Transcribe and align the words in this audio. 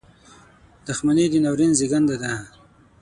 •دښمني 0.87 1.25
د 1.31 1.35
ناورین 1.43 1.71
زیږنده 1.79 2.15
ده. 2.21 2.33